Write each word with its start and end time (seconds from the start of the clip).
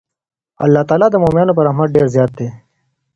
الله 0.63 0.83
تعالی 0.89 1.07
د 1.11 1.15
مؤمنانو 1.23 1.55
په 1.57 1.61
رحمت 1.67 1.89
ډېر 1.95 2.07
زیات 2.15 2.31
دی. 2.39 2.47